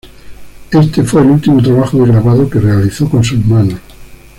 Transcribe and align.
Este 0.71 1.03
fue 1.03 1.21
el 1.21 1.29
último 1.29 1.61
trabajo 1.61 1.99
de 2.01 2.11
grabado 2.11 2.49
que 2.49 2.59
realizó 2.59 3.07
con 3.07 3.23
sus 3.23 3.37
manos. 3.45 3.79